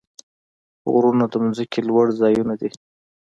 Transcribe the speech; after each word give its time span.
غرونه 0.91 1.25
د 1.31 1.35
ځمکې 1.55 1.79
لوړ 1.87 2.07
ځایونه 2.21 2.53
دي. 2.61 2.69